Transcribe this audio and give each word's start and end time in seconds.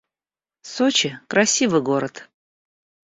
Сочи— 0.71 1.19
красивый 1.31 1.83
город 1.83 2.27